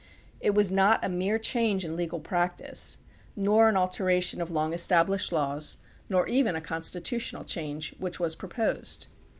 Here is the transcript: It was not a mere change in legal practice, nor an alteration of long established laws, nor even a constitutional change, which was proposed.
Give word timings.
It 0.39 0.55
was 0.55 0.71
not 0.71 1.05
a 1.05 1.09
mere 1.09 1.37
change 1.37 1.85
in 1.85 1.95
legal 1.95 2.19
practice, 2.19 2.97
nor 3.35 3.69
an 3.69 3.77
alteration 3.77 4.41
of 4.41 4.49
long 4.49 4.73
established 4.73 5.31
laws, 5.31 5.77
nor 6.09 6.27
even 6.27 6.55
a 6.55 6.59
constitutional 6.59 7.43
change, 7.43 7.93
which 7.99 8.19
was 8.19 8.35
proposed. 8.35 9.05